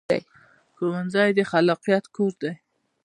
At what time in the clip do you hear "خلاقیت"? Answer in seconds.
1.51-2.05